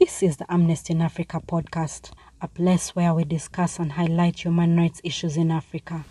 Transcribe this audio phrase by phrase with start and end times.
[0.00, 4.74] This is the Amnesty in Africa podcast, a place where we discuss and highlight human
[4.74, 6.02] rights issues in Africa.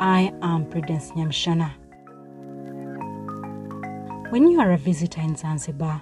[0.00, 1.72] I am Prudence Nyamshana.
[4.30, 6.00] When you are a visitor in Zanzibar,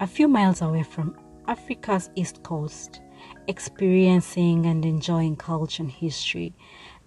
[0.00, 1.16] a few miles away from
[1.46, 3.00] Africa's east coast,
[3.46, 6.52] experiencing and enjoying culture and history,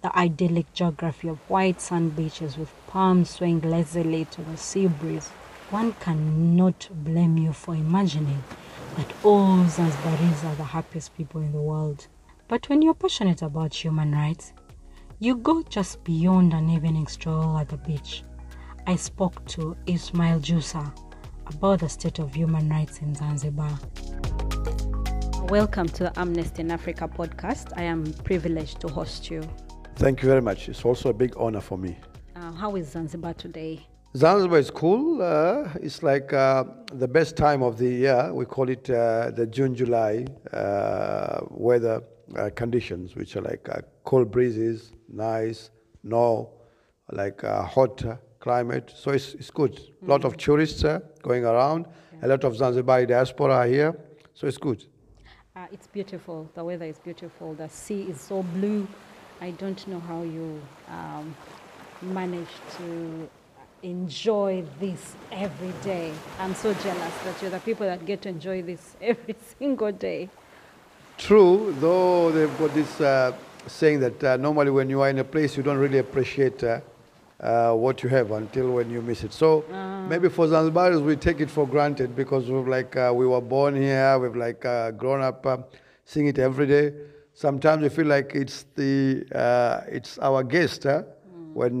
[0.00, 5.28] the idyllic geography of white sand beaches with palms swaying lazily to the sea breeze,
[5.70, 8.42] one cannot blame you for imagining
[8.96, 12.06] that all Zanzibaris are the happiest people in the world.
[12.48, 14.52] But when you're passionate about human rights,
[15.20, 18.24] you go just beyond an evening stroll at the beach.
[18.86, 20.92] I spoke to Ismail Jussa
[21.46, 23.78] about the state of human rights in Zanzibar.
[25.48, 27.72] Welcome to the Amnesty in Africa podcast.
[27.76, 29.42] I am privileged to host you.
[29.96, 30.68] Thank you very much.
[30.68, 31.96] It's also a big honor for me.
[32.36, 33.86] Uh, how is Zanzibar today?
[34.16, 35.20] Zanzibar is cool.
[35.20, 38.32] Uh, it's like uh, the best time of the year.
[38.32, 42.00] We call it uh, the June July uh, weather
[42.36, 45.70] uh, conditions, which are like uh, cold breezes, nice,
[46.04, 46.52] no,
[47.10, 48.04] like hot
[48.38, 48.92] climate.
[48.94, 49.72] So it's, it's good.
[49.72, 50.10] A mm-hmm.
[50.10, 50.84] lot of tourists
[51.22, 52.26] going around, yeah.
[52.26, 53.98] a lot of Zanzibari diaspora are here.
[54.32, 54.84] So it's good.
[55.72, 56.48] it's beautiful.
[56.54, 57.54] The weather is beautiful.
[57.54, 58.86] The sea is so blue.
[59.40, 61.34] I don't know how you um,
[62.00, 63.28] manage to
[63.84, 66.10] enjoy this every day.
[66.40, 70.30] I'm so jealous that you're the people that get to enjoy this every single day.
[71.18, 73.32] True, though they've got this uh,
[73.66, 76.80] saying that uh, normally when you are in a place, you don't really appreciate uh,
[77.40, 79.32] uh what you have until when you miss it.
[79.32, 80.08] So uh-huh.
[80.08, 83.76] maybe for Zanzibaris, we take it for granted because we've like uh, we were born
[83.76, 86.92] here, we've like uh, grown up seeing it every day.
[87.34, 89.26] Sometimes we feel like it's the
[89.88, 91.04] it's our guest mm.
[91.52, 91.80] when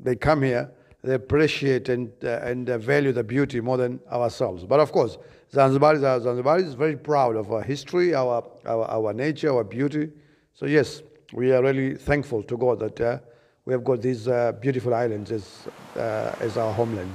[0.00, 0.70] they come here,
[1.02, 4.64] they appreciate and, uh, and uh, value the beauty more than ourselves.
[4.64, 5.18] But of course,
[5.52, 10.10] Zanzibaris are Zanzibaris very proud of our history, our, our, our nature, our beauty.
[10.54, 11.02] So yes,
[11.32, 13.18] we are really thankful to God that uh,
[13.64, 17.14] we have got these uh, beautiful islands as, uh, as our homeland.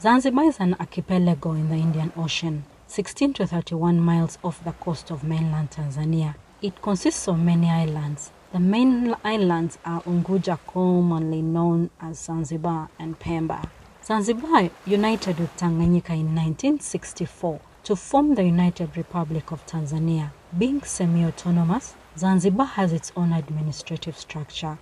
[0.00, 5.10] Zanzibar is an archipelago in the Indian Ocean, 16 to 31 miles off the coast
[5.10, 6.34] of mainland Tanzania.
[6.60, 13.18] It consists of many islands, the main islands are Unguja, commonly known as Zanzibar and
[13.18, 13.66] Pemba.
[14.04, 20.30] Zanzibar united with Tanganyika in 1964 to form the United Republic of Tanzania.
[20.58, 24.78] Being semi-autonomous, Zanzibar has its own administrative structure.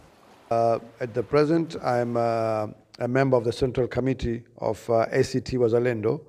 [0.50, 2.66] Uh, at the present, I'm uh,
[2.98, 6.20] a member of the Central Committee of uh, ACT Wazalendo,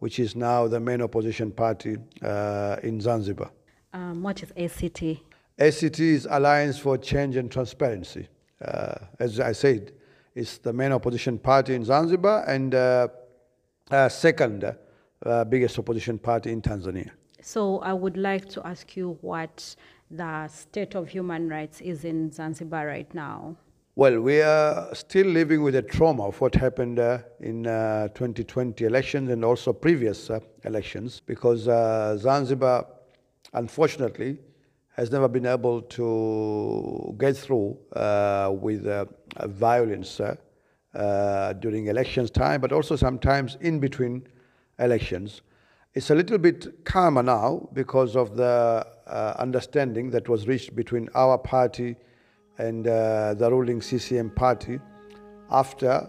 [0.00, 3.50] which is now the main opposition party uh, in Zanzibar.
[3.94, 5.22] Um, what is ACT?
[5.58, 8.26] ACT is Alliance for Change and Transparency.
[8.64, 9.92] Uh, as I said,
[10.34, 13.08] it's the main opposition party in Zanzibar and uh,
[13.90, 14.64] uh, second
[15.24, 17.10] uh, biggest opposition party in Tanzania.
[17.42, 19.76] So I would like to ask you what
[20.10, 23.56] the state of human rights is in Zanzibar right now.
[23.94, 28.86] Well, we are still living with the trauma of what happened uh, in uh, 2020
[28.86, 32.86] elections and also previous uh, elections because uh, Zanzibar,
[33.52, 34.38] unfortunately,
[34.92, 39.06] has never been able to get through uh, with uh,
[39.46, 40.36] violence uh,
[40.94, 44.26] uh, during elections time, but also sometimes in between
[44.78, 45.40] elections.
[45.94, 51.08] It's a little bit calmer now because of the uh, understanding that was reached between
[51.14, 51.96] our party
[52.58, 54.78] and uh, the ruling CCM party
[55.50, 56.08] after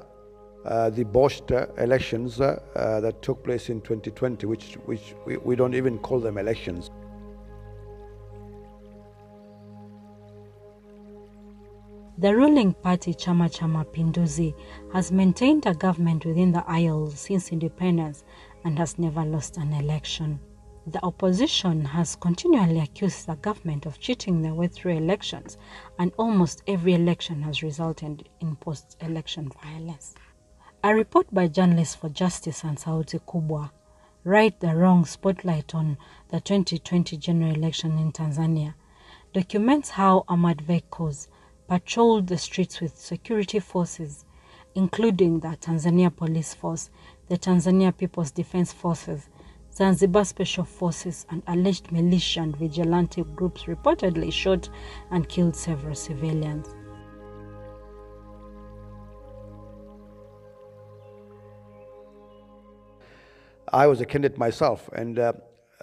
[0.65, 6.19] the botched elections that took place in 2020, which, which we, we don't even call
[6.19, 6.89] them elections.
[12.23, 14.55] The ruling party Chama cha Mapinduzi
[14.93, 18.23] has maintained a government within the Isles since independence
[18.63, 20.39] and has never lost an election.
[20.87, 25.57] The opposition has continually accused the government of cheating their way through elections,
[25.99, 30.15] and almost every election has resulted in post election violence.
[30.81, 33.69] A report by Journalists for Justice and Sauti Kubwa,
[34.23, 35.97] Right the Wrong Spotlight on
[36.29, 38.75] the 2020 general election in Tanzania,
[39.33, 41.27] documents how armored vehicles
[41.67, 44.25] patrolled the streets with security forces,
[44.75, 46.89] including the Tanzania Police Force,
[47.29, 49.29] the Tanzania People's Defense Forces,
[49.73, 54.69] Zanzibar Special Forces, and alleged militia and vigilante groups reportedly shot
[55.11, 56.75] and killed several civilians.
[63.71, 65.33] I was a candidate myself, and uh,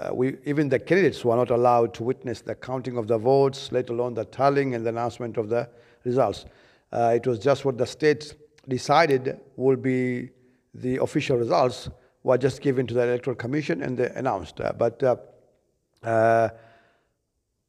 [0.01, 3.71] uh, we, even the candidates were not allowed to witness the counting of the votes,
[3.73, 5.69] let alone the tallying and the announcement of the
[6.05, 6.47] results.
[6.93, 8.35] Uh, it was just what the state
[8.69, 10.31] decided would be
[10.75, 11.91] the official results,
[12.23, 14.61] were just given to the Electoral Commission and they announced.
[14.61, 15.17] Uh, but uh,
[16.03, 16.49] uh,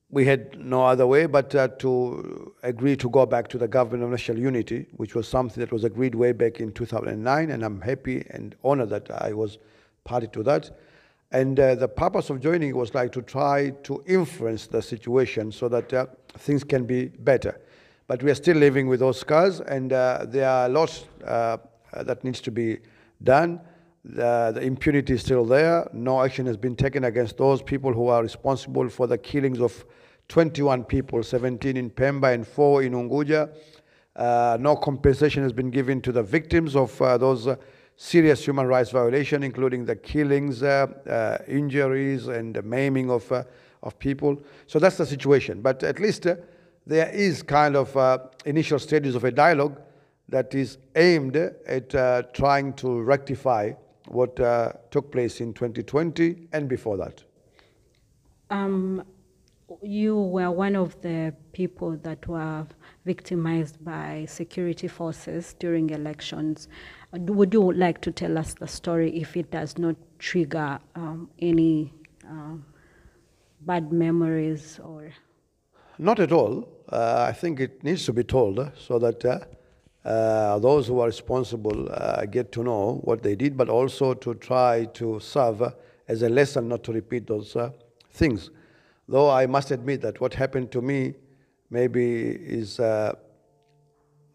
[0.10, 4.04] we had no other way but uh, to agree to go back to the government
[4.04, 7.82] of national unity, which was something that was agreed way back in 2009, and I'm
[7.82, 9.58] happy and honored that I was
[10.04, 10.70] party to that.
[11.32, 15.70] And uh, the purpose of joining was like to try to influence the situation so
[15.70, 16.08] that uh,
[16.38, 17.60] things can be better.
[18.08, 21.58] But we are still living with those scars, and uh, there are lots uh,
[21.94, 22.80] that needs to be
[23.24, 23.62] done.
[24.04, 25.90] The, the, impunity is still there.
[25.94, 29.86] No action has been taken against those people who are responsible for the killings of
[30.28, 33.54] 21 people, 17 in Pemba and 4 in Unguja.
[34.16, 37.48] Uh, no compensation has been given to the victims of uh, those
[37.96, 43.44] serious human rights violation, including the killings, uh, uh, injuries, and the maiming of, uh,
[43.84, 44.42] of people.
[44.68, 45.62] So that's the situation.
[45.62, 46.26] But at least
[46.88, 49.80] there is kind of initial stages of a dialogue
[50.30, 53.74] that is aimed at trying to rectify
[54.08, 54.36] what
[54.92, 57.24] took place in 2020 and before that?
[58.50, 59.04] Um,
[59.82, 62.68] you were one of the people that were
[63.06, 66.68] victimized by security forces during elections.
[67.14, 71.94] Would you like to tell us the story if it does not trigger um, any
[72.26, 72.56] uh,
[73.62, 75.12] bad memories or?
[75.98, 76.70] Not at all.
[76.88, 79.40] Uh, I think it needs to be told uh, so that uh,
[80.08, 84.34] uh, those who are responsible uh, get to know what they did, but also to
[84.36, 85.62] try to serve
[86.08, 87.58] as a lesson not to repeat those
[88.12, 88.52] things.
[89.10, 91.16] Though I must admit that what happened to me
[91.70, 92.80] maybe is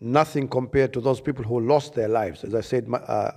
[0.01, 2.45] nothing compared to those people who lost their lives.
[2.45, 3.31] As I said uh,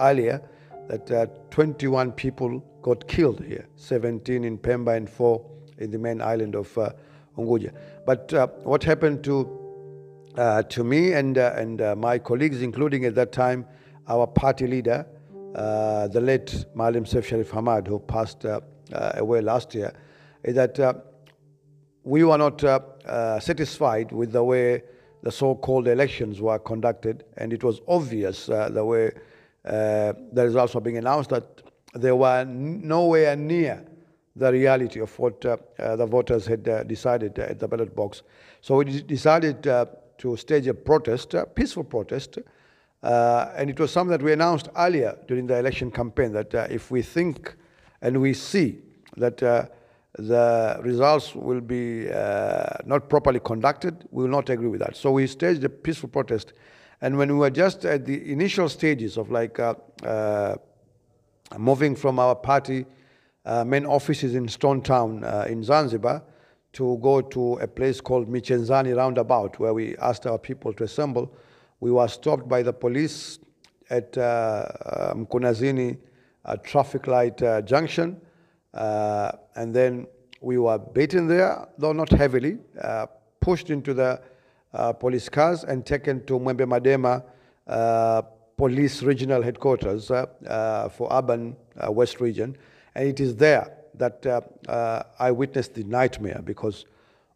[0.00, 0.42] earlier,
[0.88, 5.44] that 21 people got killed here, 17 in Pemba and 4
[5.78, 6.68] in the main island of
[7.38, 7.72] Unguja.
[8.04, 8.32] But
[8.64, 9.62] what happened to
[10.36, 13.66] uh, to me and, uh, and uh, my colleagues, including at that time
[14.08, 15.06] our party leader,
[15.54, 18.60] uh, the late Maalim Seif Sharif Hamad, who passed uh,
[18.92, 19.92] uh, away last year,
[20.42, 21.04] is that
[22.04, 22.60] we were not
[23.42, 24.82] satisfied with the way
[25.22, 29.10] the so-called elections were conducted, and it was obvious the way
[29.64, 31.62] the results were being announced that
[31.94, 33.84] they were nowhere near
[34.36, 38.22] the reality of what uh, uh, the voters had uh, decided at the ballot box.
[38.62, 42.38] So we decided to stage a protest, a peaceful protest.
[43.02, 46.66] Uh, and it was something that we announced earlier during the election campaign that uh,
[46.70, 47.56] if we think
[48.00, 48.78] and we see
[49.16, 49.66] that uh,
[50.18, 54.96] the results will be uh, not properly conducted, we will not agree with that.
[54.96, 56.52] So we staged a peaceful protest.
[57.00, 59.74] And when we were just at the initial stages of like uh,
[60.04, 60.56] uh,
[61.58, 62.86] moving from our party
[63.66, 66.22] main offices in Stone Town in Zanzibar,
[66.72, 71.34] to go to a place called Michenzani roundabout, where we asked our people to assemble.
[71.80, 73.38] We were stopped by the police
[73.90, 75.98] at uh, Mkunazini
[76.44, 78.20] uh, traffic light uh, junction,
[78.74, 80.06] uh, and then
[80.40, 83.06] we were beaten there, though not heavily, uh,
[83.40, 84.20] pushed into the
[84.74, 87.22] uh, police cars and taken to Mwembe Madema
[88.56, 91.56] police regional headquarters for urban
[91.88, 92.56] west region,
[92.94, 96.86] and it is there that uh, uh, I witnessed the nightmare because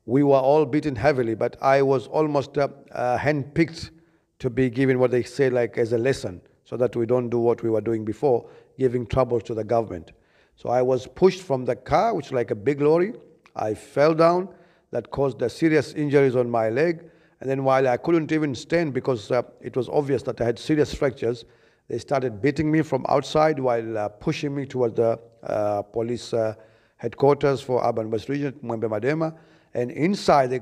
[0.06, 3.90] we were all beaten heavily, but I was almost uh, uh, handpicked
[4.38, 7.38] to be given what they say like as a lesson so that we don't do
[7.38, 8.48] what we were doing before,
[8.78, 10.12] giving trouble to the government.
[10.56, 13.12] So I was pushed from the car, which like a big lorry.
[13.54, 14.48] I fell down.
[14.90, 17.04] That caused the serious injuries on my leg.
[17.40, 20.58] And then while I couldn't even stand because uh, it was obvious that I had
[20.58, 21.44] serious fractures,
[21.88, 26.54] they started beating me from outside while uh, pushing me towards the uh, police uh,
[26.96, 29.36] headquarters for Urban West Region, Mwembe Madema.
[29.74, 30.60] And inside, they,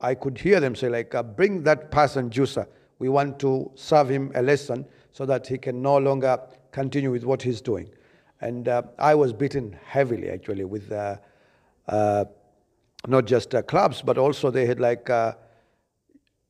[0.00, 2.66] I could hear them say, like, uh, bring that person, Jussa.
[2.98, 6.40] We want to serve him a lesson so that he can no longer
[6.72, 7.90] continue with what he's doing.
[8.40, 11.16] And uh, I was beaten heavily, actually, with uh,
[13.06, 15.08] not just clubs, but also they had like,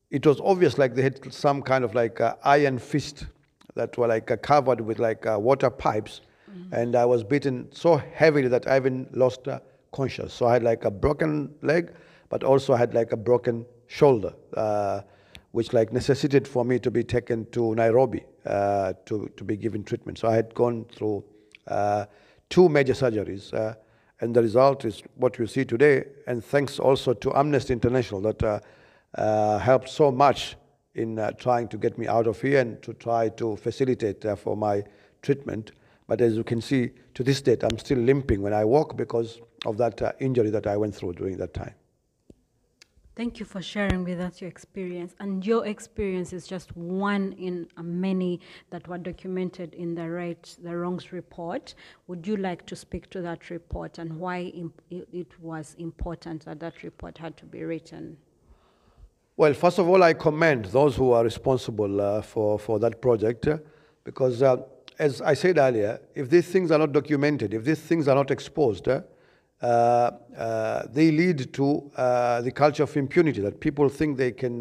[0.09, 3.25] it was obvious like they had some kind of like iron fist
[3.77, 6.21] that were like uh, covered with like uh, water pipes.
[6.49, 6.73] Mm-hmm.
[6.73, 9.59] And I was beaten so heavily that I even lost uh,
[9.93, 10.33] conscious.
[10.33, 11.93] So I had like a broken leg,
[12.29, 15.01] but also I had like a broken shoulder, uh,
[15.51, 19.83] which like necessitated for me to be taken to Nairobi uh, to, to be given
[19.83, 20.17] treatment.
[20.17, 21.36] So I had gone through uh,
[22.49, 23.75] two major surgeries.
[24.19, 26.05] and the result is what you see today.
[26.25, 28.63] And thanks also to Amnesty International that
[29.59, 30.55] helped so much
[30.97, 34.35] in uh, trying to get me out of here and to try to facilitate uh,
[34.35, 34.83] for my
[35.21, 35.71] treatment.
[36.07, 39.39] But as you can see, to this date, I'm still limping when I walk because
[39.65, 41.73] of that uh, injury that I went through during that time.
[43.17, 45.15] Thank you for sharing with us your experience.
[45.19, 50.77] And your experience is just one in many that were documented in the right, the
[50.77, 51.73] wrongs report.
[52.05, 54.53] Would you like to speak to that report and why
[54.91, 58.17] it was important that that report had to be written?
[59.35, 63.47] Well, first of all, I commend those who are responsible uh, for, for that project
[63.47, 63.57] uh,
[64.03, 64.57] because, uh,
[64.99, 68.29] as I said earlier, if these things are not documented, if these things are not
[68.29, 69.01] exposed, uh,
[69.61, 74.59] they lead to uh, the culture of impunity that people think they can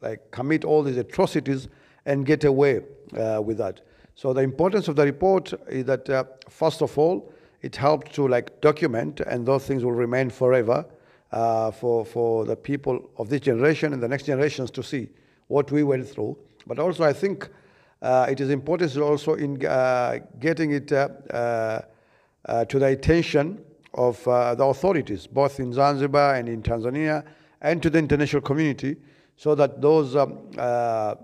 [0.00, 1.68] like commit all these atrocities
[2.04, 2.80] and get away
[3.40, 3.80] with that.
[4.14, 7.32] So the importance of the report is that first of all,
[7.62, 10.86] it helped to like document, and those things will remain forever
[11.32, 15.08] uh, for for the people of this generation and the next generations to see
[15.48, 16.36] what we went through.
[16.66, 17.48] But also, I think
[18.02, 21.84] uh, it is important also in uh, getting it to
[22.44, 23.60] the attention
[23.96, 27.24] of uh, the authorities, both in Zanzibar and in Tanzania,
[27.60, 28.96] and to the international community,
[29.36, 31.14] so that those um, uh,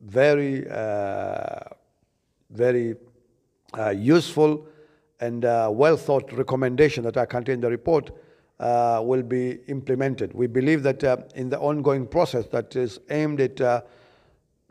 [0.00, 1.60] very, uh,
[2.50, 2.96] very
[3.76, 4.66] uh, useful
[5.20, 8.10] and uh, well thought recommendations that are contained in the report
[8.60, 10.32] will be implemented.
[10.34, 11.02] We believe that
[11.34, 13.86] in the ongoing process that is aimed at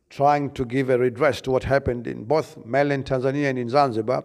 [0.10, 4.24] trying to give a redress to what happened in both mainland Tanzania and in Zanzibar,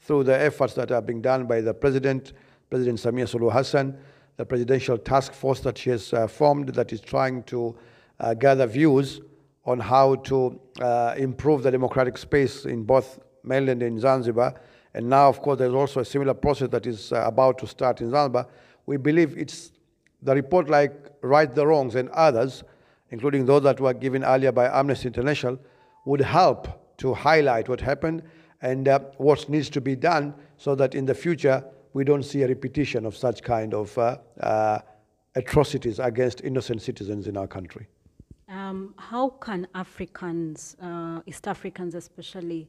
[0.00, 2.32] through the efforts that are being done by the President
[2.74, 3.96] President Samia Suluhu Hassan,
[4.36, 7.72] the presidential task force that she has uh, formed that is trying to
[8.18, 9.20] uh, gather views
[9.64, 14.60] on how to uh, improve the democratic space in both mainland and Zanzibar.
[14.92, 18.00] And now, of course, there's also a similar process that is uh, about to start
[18.00, 18.48] in Zanzibar.
[18.86, 19.70] We believe it's
[20.20, 22.64] the report like Right the Wrongs and others,
[23.10, 25.60] including those that were given earlier by Amnesty International,
[26.06, 28.24] would help to highlight what happened
[28.62, 31.62] and uh, what needs to be done so that in the future
[31.94, 34.80] we don't see a repetition of such kind of uh, uh,
[35.36, 37.86] atrocities against innocent citizens in our country.
[38.48, 42.68] Um, how can Africans, uh, East Africans especially,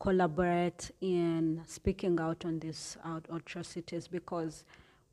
[0.00, 2.96] collaborate in speaking out on these
[3.30, 4.08] atrocities?
[4.08, 4.64] Because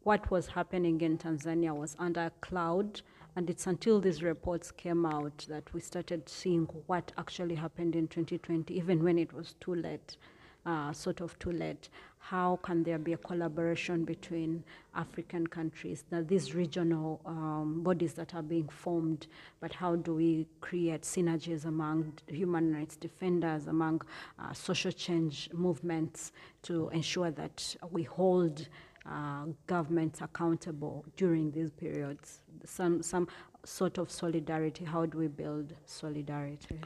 [0.03, 3.01] what was happening in Tanzania was under a cloud,
[3.35, 8.07] and it's until these reports came out that we started seeing what actually happened in
[8.07, 10.17] 2020, even when it was too late
[10.65, 11.89] uh, sort of too late.
[12.19, 14.63] How can there be a collaboration between
[14.95, 19.25] African countries, that these regional um, bodies that are being formed,
[19.59, 24.01] but how do we create synergies among human rights defenders, among
[24.37, 28.67] uh, social change movements to ensure that we hold
[29.09, 32.41] uh, governments accountable during these periods?
[32.65, 33.27] Some, some
[33.65, 34.85] sort of solidarity.
[34.85, 36.79] How do we build solidarity?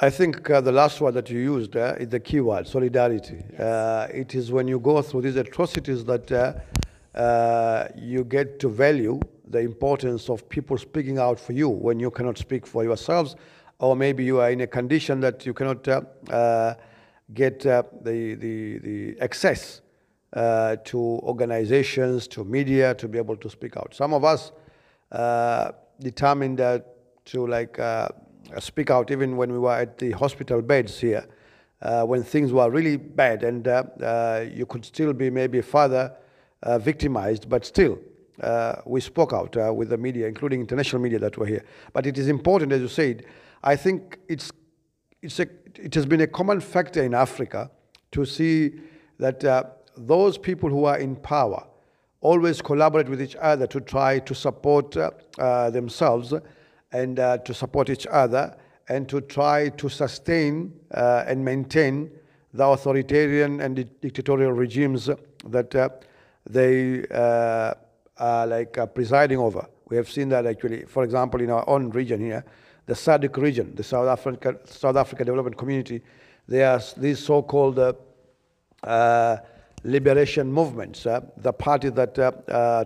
[0.00, 3.42] I think uh, the last word that you used uh, is the key word, solidarity.
[3.50, 3.60] Yes.
[3.60, 6.52] Uh, it is when you go through these atrocities that uh,
[7.18, 12.12] uh, you get to value the importance of people speaking out for you when you
[12.12, 13.34] cannot speak for yourselves,
[13.80, 16.74] or maybe you are in a condition that you cannot uh,
[17.34, 19.80] get the, the, the access
[20.32, 23.92] to organizations, to media, to be able to speak out.
[23.96, 24.52] Some of us
[26.00, 28.08] determined to like uh,
[28.58, 31.26] speak out even when we were at the hospital beds here,
[31.82, 36.12] uh, when things were really bad and uh, uh you could still be maybe further
[36.62, 37.98] uh, victimized, but still
[38.42, 41.64] uh, we spoke out with the media, including international media that were here.
[41.92, 43.24] But it is important, as you said,
[43.62, 44.50] I think it's,
[45.22, 47.70] it's a, it has been a common factor in Africa
[48.12, 48.80] to see
[49.18, 49.40] that
[49.96, 51.64] those people who are in power
[52.20, 54.96] always collaborate with each other to try to support
[55.36, 56.32] themselves
[56.92, 58.56] and uh, to support each other
[58.88, 62.10] and to try to sustain uh, and maintain
[62.54, 65.10] the authoritarian and dictatorial regimes
[65.46, 65.88] that uh,
[66.48, 67.74] they uh,
[68.16, 69.66] are like uh, presiding over.
[69.90, 72.44] We have seen that actually, for example, in our own region here,
[72.86, 76.02] the SADC region, the South Africa, South Africa Development Community,
[76.46, 77.78] there are these so-called
[78.82, 79.36] uh,
[79.84, 82.14] liberation movements, the party that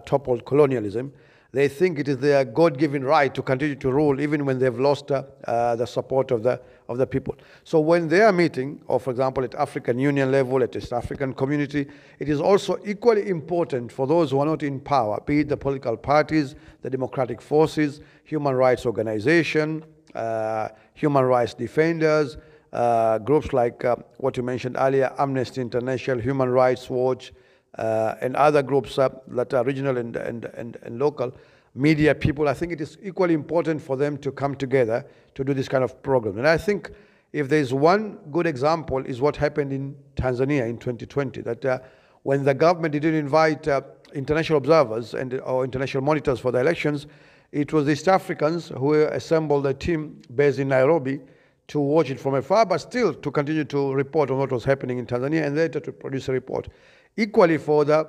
[0.04, 1.12] toppled colonialism,
[1.52, 5.11] they think it is their God-given right to continue to rule even when they've lost
[5.11, 7.37] uh, uh, the support of the, of the people.
[7.62, 11.35] So when they are meeting, or for example at African Union level, at East African
[11.35, 11.87] community,
[12.18, 15.56] it is also equally important for those who are not in power, be it the
[15.56, 22.38] political parties, the democratic forces, human rights organization, uh, human rights defenders,
[22.73, 27.32] uh, groups like uh, what you mentioned earlier, Amnesty International, Human Rights Watch,
[27.78, 31.32] uh, and other groups that are regional and, and, and, and local,
[31.74, 35.54] media people, I think it is equally important for them to come together to do
[35.54, 36.38] this kind of program.
[36.38, 36.90] And I think
[37.32, 41.78] if there's one good example is what happened in Tanzania in 2020, that uh,
[42.24, 43.80] when the government didn't invite uh,
[44.14, 47.06] international observers and or international monitors for the elections,
[47.50, 51.20] it was East Africans who assembled a team based in Nairobi
[51.68, 54.98] to watch it from afar, but still to continue to report on what was happening
[54.98, 56.68] in Tanzania and later to produce a report.
[57.16, 58.09] Equally for the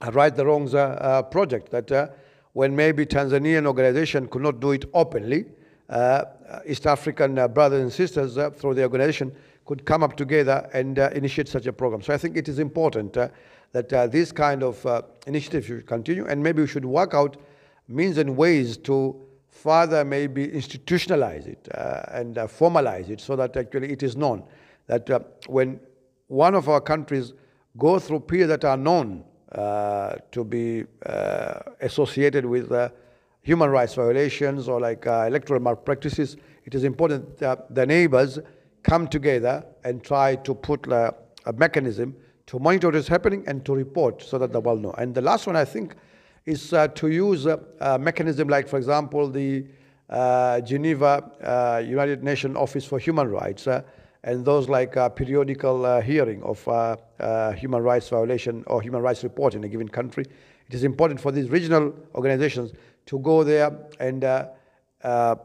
[0.00, 2.08] uh, Right the Wrongs uh, uh, project, that uh,
[2.52, 5.46] when maybe Tanzanian organization could not do it openly,
[5.88, 6.24] uh,
[6.66, 11.48] East African uh, brothers and sisters through the organization could come up together and initiate
[11.48, 12.02] such a program.
[12.02, 16.62] So I think it is important that this kind of initiative should continue and maybe
[16.62, 17.36] we should work out
[17.88, 19.28] means and ways to
[19.62, 24.42] further maybe institutionalize it uh, and uh, formalize it so that actually it is known
[24.86, 25.80] that uh, when
[26.28, 27.32] one of our countries
[27.78, 32.90] go through periods that are known uh, to be uh, associated with uh,
[33.40, 38.38] human rights violations or like electoral malpractices, it is important that the neighbors
[38.82, 41.14] come together and try to put a
[41.54, 42.14] mechanism
[42.48, 44.92] to monitor what is happening and to report so that the world know.
[44.92, 45.94] And the last one, I think,
[46.46, 49.66] is uh, to use a, a, mechanism like, for example, the
[50.08, 53.82] uh, Geneva uh, United Nations Office for Human Rights uh,
[54.28, 59.00] and those like uh, periodical uh, hearing of uh, uh, human rights violation or human
[59.00, 60.26] rights report in a given country.
[60.68, 62.72] It is important for these regional organizations
[63.06, 65.36] to go there and uh,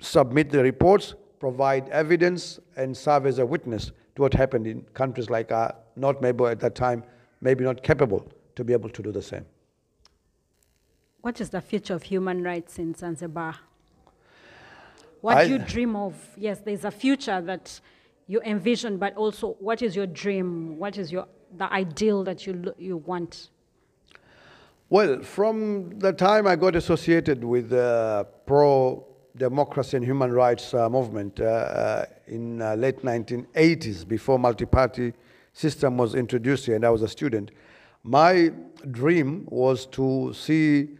[0.00, 5.30] submit the reports, provide evidence, and serve as a witness to what happened in countries
[5.30, 5.52] like
[5.94, 7.04] not maybe at that time,
[7.40, 9.46] maybe not capable to be able to do the same.
[11.20, 13.54] What is the future of human rights in Zanzibar?
[15.20, 16.14] What I, do you dream of?
[16.36, 17.80] Yes, there's a future that
[18.26, 20.78] you envision, but also what is your dream?
[20.78, 23.50] What is your the ideal that you you want?
[24.88, 29.04] Well, from the time I got associated with the pro
[29.36, 35.12] democracy and human rights uh, movement uh, uh, in uh, late 1980s, before multi-party
[35.52, 37.50] system was introduced here, and I was a student,
[38.02, 38.52] my
[38.90, 40.90] dream was to see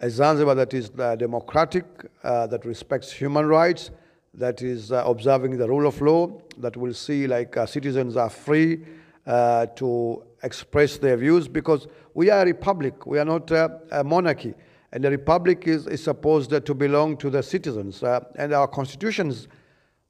[0.00, 1.84] a Zanzibar that is uh, democratic,
[2.22, 3.90] uh, that respects human rights,
[4.34, 8.30] that is uh, observing the rule of law, that will see like uh, citizens are
[8.30, 8.84] free
[9.26, 14.54] uh, to express their views because we are a republic, we are not a monarchy.
[14.92, 18.02] And the republic is, is supposed to belong to the citizens.
[18.02, 19.46] And our constitutions,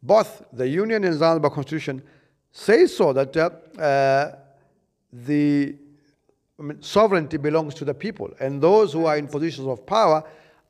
[0.03, 2.03] both the Union and Zanzibar constitution,
[2.51, 3.33] say so that
[5.13, 5.77] the
[6.59, 10.23] I mean, sovereignty belongs to the people, and those who are in positions of power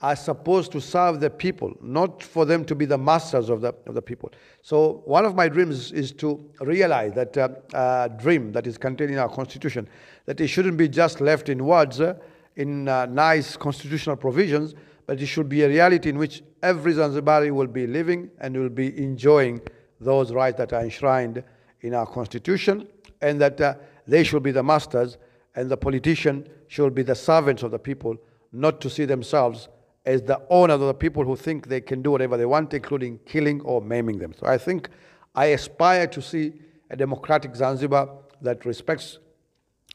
[0.02, 3.74] are supposed to serve the people, not for them to be the masters of the,
[3.86, 4.32] of the people.
[4.62, 9.10] So one of my dreams is to realize that uh, uh, dream that is contained
[9.10, 9.86] in our constitution,
[10.24, 12.14] that it shouldn't be just left in words, uh,
[12.56, 14.74] in uh, nice constitutional provisions,
[15.06, 18.70] but it should be a reality in which every Zanzibari will be living and will
[18.70, 19.60] be enjoying
[20.00, 21.44] those rights that are enshrined
[21.82, 22.88] in our constitution,
[23.20, 23.74] and that uh,
[24.06, 25.18] they should be the masters
[25.56, 28.16] and the politician should be the servants of the people,
[28.52, 29.68] not to see themselves
[30.04, 33.18] as the owners of the people who think they can do whatever they want, including
[33.26, 34.32] killing or maiming them.
[34.38, 34.88] So I think
[35.34, 36.54] I aspire to see
[36.88, 38.08] a democratic Zanzibar
[38.42, 39.18] that respects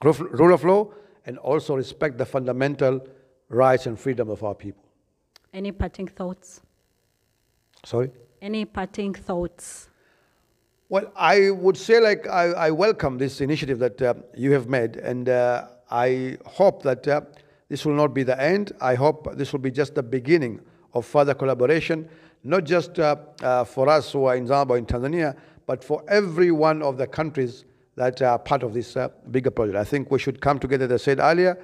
[0.04, 0.91] rule of law
[1.26, 3.06] and also respect the fundamental
[3.50, 4.84] rights and freedom of our people.
[5.54, 6.62] Any parting thoughts?
[7.84, 8.12] Sorry?
[8.41, 9.89] Any parting thoughts?
[10.89, 14.98] Well, I would say like I, I welcome this initiative that uh, you have made,
[14.98, 17.22] and uh, I hope that uh,
[17.69, 18.71] this will not be the end.
[18.80, 20.62] I hope this will be just the beginning
[20.93, 22.08] of further collaboration,
[22.43, 26.51] not just uh, uh, for us who are in Zanzibar, in Tanzania, but for every
[26.51, 29.78] one of the countries that are part of this uh, bigger project.
[29.78, 31.58] I think we should come together, as I said earlier,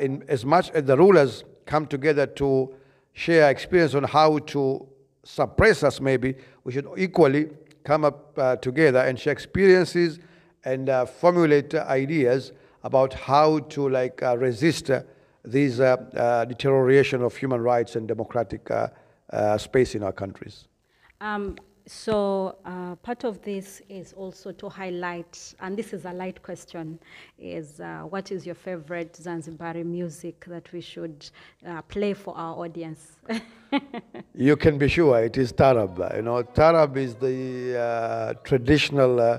[0.00, 2.74] in as much as the rulers come together to
[3.12, 4.86] share experience on how to
[5.24, 7.48] suppress us maybe, we should equally
[7.84, 10.18] come up uh, together and share experiences
[10.64, 15.02] and uh, formulate ideas about how to like uh, resist uh,
[15.50, 18.68] these uh, uh, deterioration of human rights and democratic
[19.58, 20.68] space in our countries.
[21.20, 21.56] Um,
[21.88, 26.98] so uh, part of this is also to highlight, and this is a light question,
[27.38, 31.30] is uh, what is your favorite Zanzibari music that we should
[31.66, 33.16] uh, play for our audience?
[34.34, 36.14] you can be sure it is Tarab.
[36.14, 39.38] You know, Tarab is the uh, traditional uh,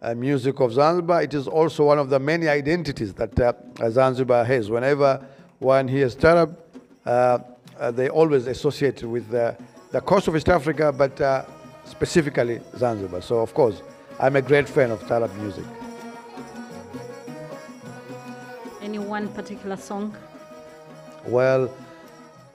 [0.00, 1.24] uh, music of Zanzibar.
[1.24, 3.36] It is also one of the many identities that
[3.90, 4.70] Zanzibar has.
[4.70, 5.26] Whenever
[5.58, 6.54] one hears Tarab,
[7.94, 9.56] they always associate with the
[10.04, 11.46] coast of East Africa, but
[11.84, 13.22] specifically Zanzibar.
[13.22, 13.82] So of course,
[14.20, 15.64] I'm a great fan of Tarab music.
[18.82, 20.16] Any one particular song?
[21.26, 21.70] Well,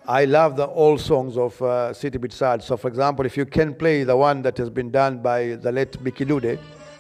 [0.08, 2.64] I love the old songs of uh, Siti binti Saad.
[2.64, 5.72] So for example, if you can play the one that has been done by the
[5.72, 6.60] late Bi Kidude,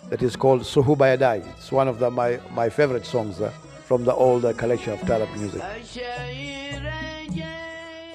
[0.09, 1.45] that is called Suhuba Yadai.
[1.57, 3.51] It's one of the, my, my favorite songs uh,
[3.93, 5.61] from the old uh, collection of Tarab music.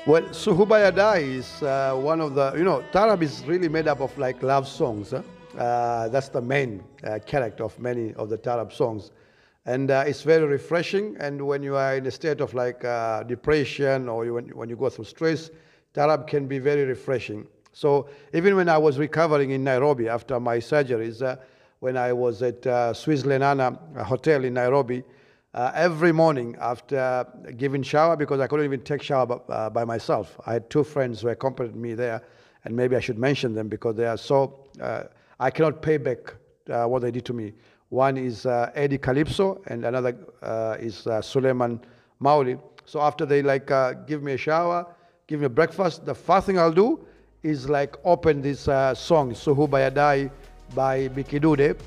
[0.08, 4.18] Well, Suhubayadai is uh, one of the, you know, Tarab is really made up of
[4.18, 5.12] like love songs.
[5.12, 5.22] Huh?
[5.56, 9.12] Uh, that's the main uh, character of many of the Tarab songs.
[9.66, 11.16] And uh, it's very refreshing.
[11.20, 14.68] And when you are in a state of like uh, depression or you, when, when
[14.68, 15.48] you go through stress,
[15.94, 17.46] Tarab can be very refreshing.
[17.72, 21.36] So even when I was recovering in Nairobi after my surgeries, uh,
[21.78, 25.04] when I was at uh, Swiss Lenana Hotel in Nairobi,
[25.54, 29.84] uh, every morning after giving shower, because I couldn't even take shower by, uh, by,
[29.84, 30.38] myself.
[30.46, 32.22] I had two friends who accompanied me there,
[32.64, 35.04] and maybe I should mention them because they are so, uh,
[35.40, 36.34] I cannot pay back
[36.70, 37.54] uh, what they did to me.
[37.88, 41.80] One is uh, Eddie Calypso, and another uh, is Suleiman
[42.20, 42.58] Mauli.
[42.84, 43.70] So after they like
[44.06, 44.86] give me a shower,
[45.26, 47.06] give me a breakfast, the first thing I'll do
[47.42, 50.30] is like open this song, Suhu Bayadai
[50.74, 51.78] by Bi Kidude,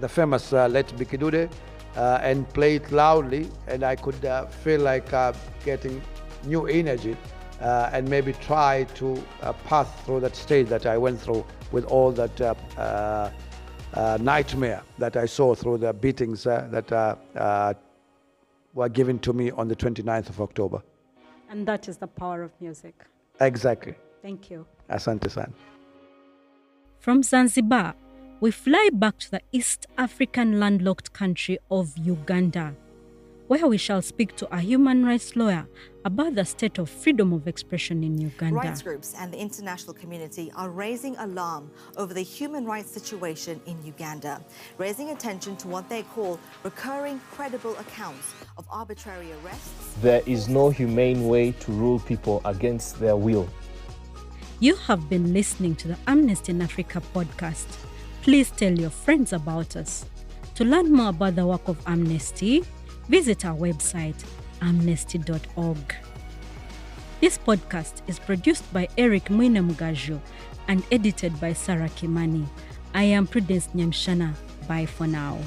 [0.00, 1.50] the famous Let Bi Kidude
[1.96, 5.32] uh, and play it loudly, and I could uh, feel like uh,
[5.64, 6.02] getting
[6.44, 7.16] new energy
[7.60, 11.84] uh, and maybe try to uh, pass through that stage that I went through with
[11.84, 13.30] all that uh,
[14.20, 17.76] nightmare that I saw through the beatings that
[18.74, 20.82] were given to me on the 29th of October.
[21.50, 22.94] And that is the power of music.
[23.40, 23.94] Exactly.
[24.22, 24.66] Thank you.
[24.88, 25.52] Asante san.
[26.98, 27.94] From Zanzibar,
[28.42, 32.74] we fly back to the East African landlocked country of Uganda,
[33.46, 35.68] where we shall speak to a human rights lawyer
[36.04, 38.56] about the state of freedom of expression in Uganda.
[38.56, 43.80] Rights groups and the international community are raising alarm over the human rights situation in
[43.86, 44.44] Uganda,
[44.76, 49.94] raising attention to what they call recurring credible accounts of arbitrary arrests.
[50.00, 53.48] There is no humane way to rule people against their will.
[54.58, 57.66] You have been listening to the Amnesty in Africa podcast.
[58.22, 60.04] Please tell your friends about us.
[60.54, 62.64] To learn more about the work of Amnesty,
[63.08, 64.24] visit our website
[64.60, 65.94] amnesty.org.
[67.20, 70.20] This podcast is produced by Eric Mwinemugaju
[70.68, 72.46] and edited by Sarah Kimani.
[72.94, 74.34] I am Prudence Nyamshana.
[74.68, 75.38] Bye for now.